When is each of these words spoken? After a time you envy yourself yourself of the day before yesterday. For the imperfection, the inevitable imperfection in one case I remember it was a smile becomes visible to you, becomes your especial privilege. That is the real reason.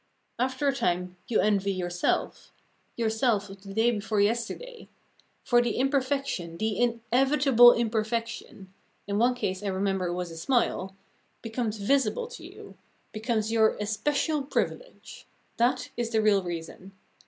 After 0.39 0.67
a 0.67 0.73
time 0.75 1.15
you 1.27 1.39
envy 1.41 1.71
yourself 1.71 2.51
yourself 2.97 3.51
of 3.51 3.61
the 3.61 3.71
day 3.71 3.91
before 3.91 4.19
yesterday. 4.19 4.89
For 5.43 5.61
the 5.61 5.77
imperfection, 5.77 6.57
the 6.57 6.75
inevitable 6.79 7.71
imperfection 7.73 8.73
in 9.05 9.19
one 9.19 9.35
case 9.35 9.61
I 9.61 9.67
remember 9.67 10.07
it 10.07 10.13
was 10.15 10.31
a 10.31 10.37
smile 10.37 10.95
becomes 11.43 11.77
visible 11.77 12.25
to 12.29 12.43
you, 12.43 12.77
becomes 13.11 13.51
your 13.51 13.77
especial 13.79 14.41
privilege. 14.41 15.27
That 15.57 15.91
is 15.95 16.09
the 16.09 16.21
real 16.23 16.41
reason. 16.41 16.93